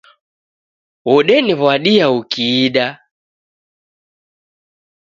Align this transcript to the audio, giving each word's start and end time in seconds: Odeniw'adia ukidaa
Odeniw'adia 1.13 2.05
ukidaa 2.17 2.93